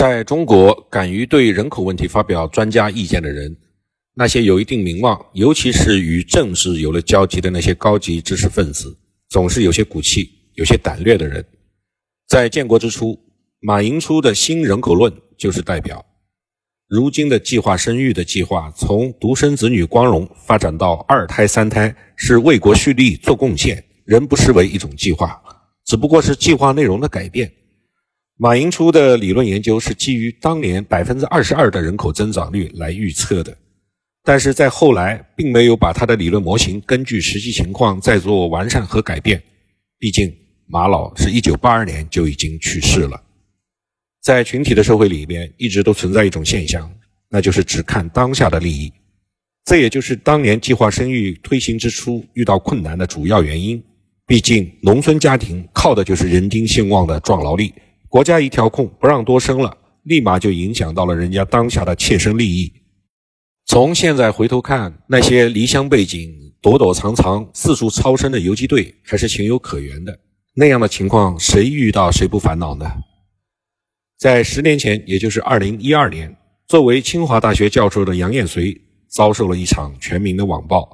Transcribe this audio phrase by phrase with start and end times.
[0.00, 3.54] 在中国，敢于对人口问题发表专家意见的人，
[4.14, 8.96] 那些有一定名望，尤其是与政治有了交集的那些高级知识分子，
[9.28, 11.44] 总是有些骨气、有些胆略的人。
[12.26, 13.14] 在建国之初，
[13.60, 16.02] 马寅初的新人口论就是代表。
[16.88, 25.38] 如今的计划生育的计划，从独生子女光荣发展到二胎、三胎，是为国蓄力做贡献，仍不失为一种计划，
[25.84, 27.52] 只不过是计划内容的改变。
[28.42, 33.54] 马寅初的理论研究是基于当年百分之二十二的人口增长率来预测的，
[34.24, 39.42] 但是在后来并没有把他的理论模型根据实际情况再做完善和改变。
[39.98, 40.34] 毕竟
[40.66, 43.22] 马老是一九八二年就已经去世了。
[44.22, 46.90] 在群体的社会里面，一直都存在一种现象，
[47.28, 48.90] 那就是只看当下的利益。
[49.66, 53.82] 这也就是当年计划生育推行之初遇到困难的主要原因。
[54.26, 57.70] 毕竟农村家庭靠的就是人丁兴旺的壮劳力。
[58.10, 62.72] 国家一调控不让多生了，立马就影响到了人家当下的切身利益。
[63.66, 66.28] 从现在回头看，那些离乡背井、
[66.60, 70.18] 躲躲藏藏、四处超生的游击队，还是情有可原的。
[70.54, 72.84] 那样的情况，谁遇到谁不烦恼呢？
[74.18, 78.76] 在十年前，也就是二零一二年，作为清华大学教授的杨燕绥
[79.08, 80.84] 遭受了一场全民的网暴。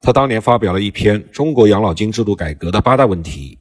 [0.00, 3.57] 他当年发表了一篇《中国养老金制度改革的八大问题》。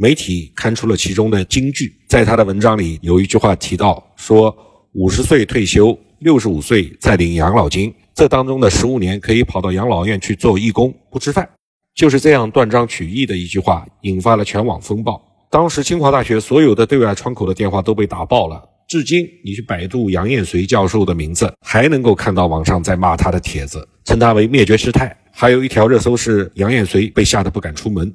[0.00, 4.56] 媒体看出了其中的金句，在他的文章里有一句话提到说
[4.94, 11.50] ：“五十岁退休，六十五岁再领养老金，这当中的十五年可以跑到养老院去做义工，不吃饭。”
[11.96, 15.20] 就是这样断章取义的一句话，引发了全网风暴。
[15.50, 18.62] 当时清华大学所有的对外窗口的电话都被打爆了。
[18.86, 25.12] 至今，你去百度杨燕绥教授的名字，还能够看到网上在骂他的帖子，称他为灭绝师太。
[25.32, 28.14] 还有一条热搜是杨燕绥被吓得不敢出门。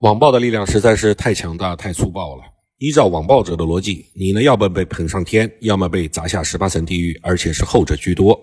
[0.00, 2.42] 网暴的力量实在是太强大、太粗暴了。
[2.76, 8.38] 依照网暴者的逻辑，你呢，要么被捧上天，要么被砸下十八层地狱，而且是后者居多。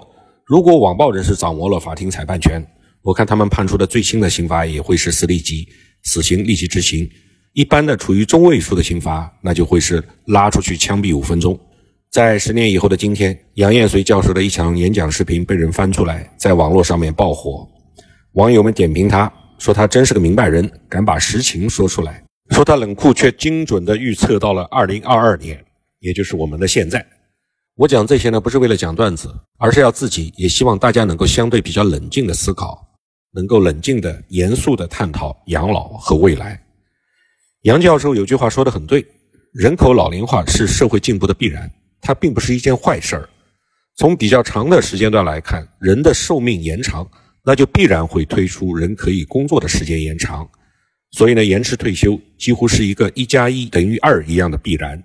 [0.48, 2.60] 如果网暴人士掌握了法庭裁判权，
[3.04, 5.68] 我看他们判出的最轻的刑罚也会是死立即，
[6.02, 7.08] 死刑立即执行。
[7.54, 11.58] 一般的处于中位数的刑罚，那就会是拉出去枪毙五分钟。
[12.10, 17.68] 在十年以后的今天，杨艳绥教授的一场演讲视频被人翻出来，在网络上面爆火，
[18.32, 19.32] 网友们点评他。
[19.64, 22.22] 说他真是个明白人，敢把实情说出来。
[22.50, 25.64] 说他冷酷却精准地预测到了二零二二年，
[26.00, 27.06] 也就是我们的现在。
[27.76, 32.86] 我讲这些呢，不是为了讲段子，而是要自己也希望大家能够相对比较冷静的思考，
[33.32, 36.62] 能够冷静的、严肃的探讨养老和未来。
[37.62, 39.06] 杨教授有句话说得很对：
[39.54, 43.30] 人口老龄化是社会进步的必然，它并不是一件坏事儿。
[43.96, 47.10] 从比较长的时间段来看，人的寿命延长。
[47.46, 50.50] 那就必然会推出人可以工作的时间延长，
[51.12, 55.02] 所以呢，延迟退休几乎是一个一加一等于二一样的必然。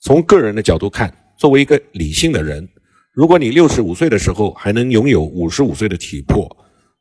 [0.00, 2.68] 从个人的角度看，作为一个理性的人，
[3.12, 6.48] 如果你六十五岁的时候还能拥有五十五岁的体魄，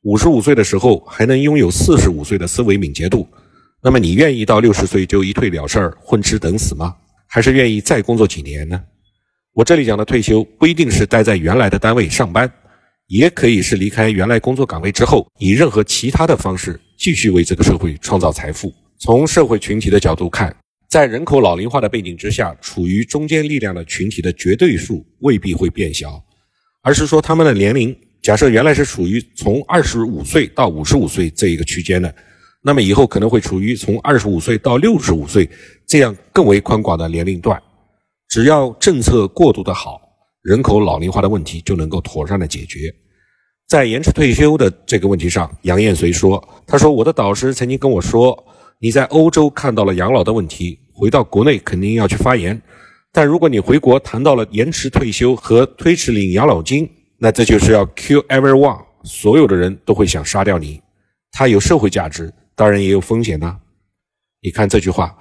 [0.01, 3.27] 五十五岁的时候还能拥有四十五岁的思维敏捷度，
[3.83, 6.95] 那么你愿意到六十岁就一退了事儿、混吃等死吗？
[7.27, 8.81] 还是愿意再工作几年呢？
[9.53, 12.51] 我这里讲的退休，不一定是待在原来的单位上班。
[13.09, 18.71] 也可以是离开原来工作岗位之后，以任何其他的方式继续为这个社会创造财富。
[18.99, 20.55] 从社会群体的角度看，
[20.87, 26.23] 在人口老龄化的背景之下，处于中间力量的群体的绝对数未必会变小，
[26.83, 32.13] 而是说他们的年龄，假设原来是处于从二十五岁到五十五岁这一个区间的，
[32.61, 35.49] 那么以后可能会处于从二十五岁到六十五岁
[35.87, 37.59] 这样更为宽广的年龄段。
[38.27, 40.08] 只要政策过渡的好。
[40.41, 42.93] 人口老龄化的问题就能够妥善的解决。
[43.67, 48.43] 在延迟退休的这个问题上，杨燕绥说：“他说我的导师曾经跟我说，
[48.79, 52.59] 你在欧洲看到了养老的问题，回到国内肯定要去发言。
[53.11, 60.81] 但如果你回国谈到了延迟退休和推迟领养老金，那这就是要 kill everyone，所有的人都会想杀掉你。
[61.31, 63.55] 它有社会价值，当然也有风险呐。
[64.41, 65.15] 你看这句话，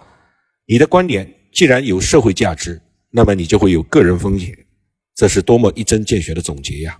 [0.67, 2.81] 你的观点既然有社会价值，
[3.11, 4.57] 那么你就会有个人风险。”
[5.19, 6.97] 这是多么一针见血的总结呀！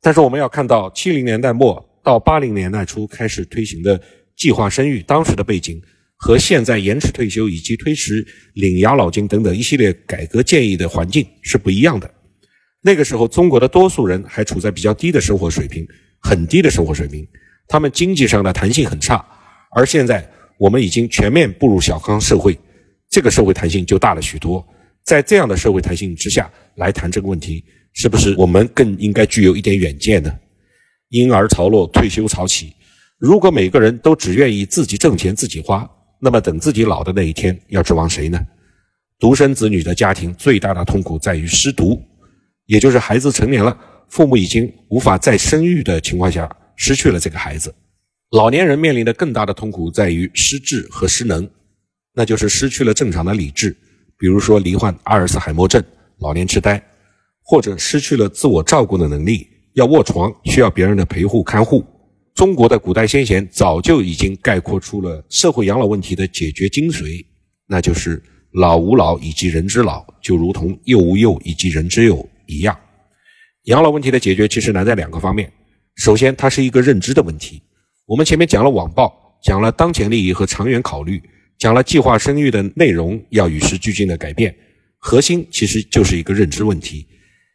[0.00, 4.02] 但是我们要看到，七零年代末到八零年代初开始推行的
[4.36, 5.80] 计划生育，当时的背景
[6.16, 12.12] 和现在延迟退休以及推迟领养老金等等一系列改革建议的环境是不一样的。
[12.82, 15.86] 那个时候，中国的多数人还处在比较低的生活水平，
[16.18, 17.24] 很低的生活水平，
[17.68, 19.24] 他们经济上的弹性很差。
[19.70, 20.28] 而现在，
[20.58, 22.58] 我们已经全面步入小康社会，
[23.08, 24.66] 这个社会弹性就大了许多。
[25.06, 30.36] 在这样的社会弹性之下来谈这个问题，是不是我们更应该具有一点远见呢？
[31.10, 32.74] 婴儿潮落，退休潮起。
[33.16, 35.88] 如果每个人都只愿意自己挣钱自己花，
[36.20, 38.44] 那么等自己老的那一天，要指望谁呢？
[39.20, 42.02] 独生子女的家庭最大的痛苦在于失独，
[42.66, 43.78] 也就是孩子成年了，
[44.08, 47.72] 父母已经无法再生育的情况下，失去了这个孩子。
[48.32, 51.48] 老年人面临的更大的痛苦在于失智和失能，
[52.12, 53.74] 那就是失去了正常的理智，
[54.18, 55.82] 比如说罹患阿尔茨海默症、
[56.18, 56.82] 老年痴呆，
[57.42, 61.84] 或者失去了自我照顾的能力，要卧床需要别人的陪护看护。
[62.34, 67.24] 中国的古代先贤早就已经概括出了社会养老问题的解决精髓，
[67.66, 68.22] 那就是
[68.52, 72.78] 老吾老以及人之老，就如同幼吾幼以及人之幼一样。
[73.64, 75.50] 养老问题的解决其实难在两个方面，
[75.96, 77.62] 首先它是一个认知的问题。
[78.06, 81.22] 我们前面讲了网暴，讲了当前利益和长远考虑，
[81.58, 84.54] 讲了计划生育的内容要与时俱进的改变，
[84.98, 87.06] 核心其实就是一个认知问题，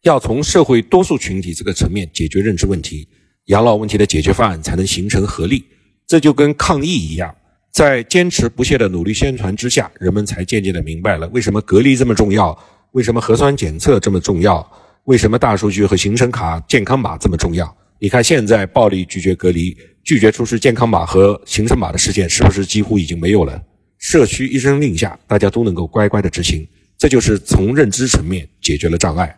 [0.03, 3.07] 要从社会多数群体这个层面解决认知问题。
[3.45, 5.63] 养老问题的解决方案才能形成合力，
[6.07, 7.35] 这就跟抗疫一样，
[7.71, 12.57] 在坚持不懈的努力宣传之下，人们才渐渐的明白了为什么隔离这么重要，
[12.91, 14.65] 为什么核酸检测这么重要，
[15.05, 17.75] 为什么大数据和行程卡、健康码这么重要。
[17.99, 23.61] 你看，现在暴力拒绝隔离、拒绝出示健康码和行程码的事件，是不是几乎已经没有了？
[24.01, 26.67] 社区一声令下，大家都能够乖乖的执行，
[26.97, 29.35] 这就是从认知层面解决了障碍。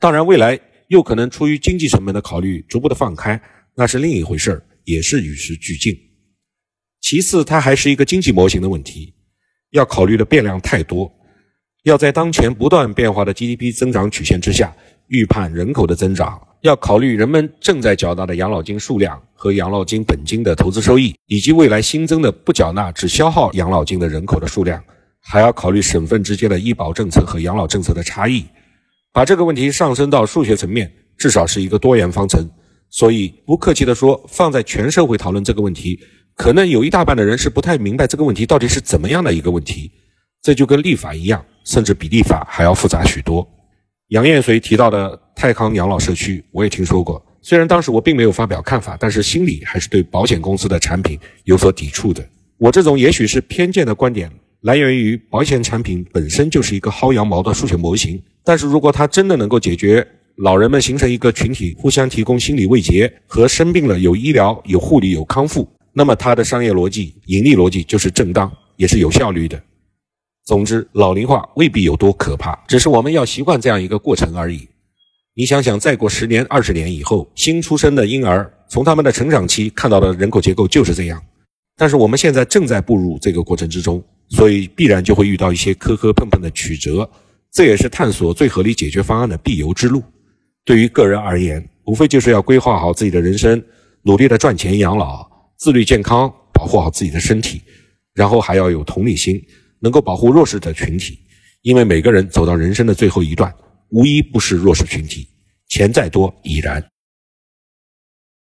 [0.00, 0.60] 当然，未来。
[0.88, 3.42] 又可能出于经济成本的考虑，逐步的放开，
[3.74, 5.92] 那是另一回事儿，也是与时俱进。
[7.00, 9.12] 其次，它还是一个经济模型的问题，
[9.70, 11.12] 要考虑的变量太多，
[11.82, 14.72] 要在当前不断变化的 GDP 增长曲线之下
[15.08, 24.82] 预判人口的增长，要考虑人们正在缴纳的养老金数量和养老金本金的投资收益，以及未来新增的不缴纳只消耗养老金的人口的数量，
[25.20, 28.44] 还要考虑省份之间的医保政策和养老政策的差异。
[29.12, 32.48] 把这个问题上升到数学层面，至少是一个多元方程。
[32.90, 35.98] 所以，不客气地说，放在全社会讨论这个问题，
[36.34, 39.90] 可能有一大半的人是不太明白这个问题到底是怎么样的一个问题。
[40.42, 43.46] 这就跟立法一样，甚至比立法还要复杂许多。
[44.10, 47.20] 杨艳随提到的泰康养老社区，我也听说过。
[47.42, 52.24] 虽然当时我并没有发表看法，但是心里还是对保险公司的产品有所抵触的。
[52.56, 54.30] 我这种也许是偏见的观点。
[54.60, 60.06] 来源于保险产品本身就是一个薅羊毛的数学模型，但是如果它真的能够解决
[60.36, 69.60] 老人们形成一个群体，互相提供心理慰藉和生病了有医疗、有护理、有康复，那么它的商业逻辑、盈利逻辑就是正当，也是有效率的。
[70.46, 74.68] 总之，老龄化未必有多可怕，只是我们要习惯这样一个过程而已。
[75.34, 81.20] 你想想，再过十年、二十年以后，新出生的婴儿从他们的成长期看到的人口结构就是这样，
[81.76, 84.02] 但是我们现在正在步入这个过程之中。
[84.28, 87.08] 所以必然就会遇到一些磕磕碰碰的曲折，
[87.52, 90.02] 这也是探索最合理解决方案的必由之路。
[90.64, 93.62] 对于个人而言，无非就是要规划好自己的人生，
[94.02, 95.24] 努力的赚钱养老，
[95.56, 97.62] 自律健康，保护好自己的身体，
[98.14, 99.40] 然后还要有同理心，
[99.80, 101.18] 能够保护弱势的群体。
[101.62, 103.52] 因为每个人走到人生的最后一段，
[103.90, 105.28] 无一不是弱势群体，
[105.68, 106.84] 钱再多已然。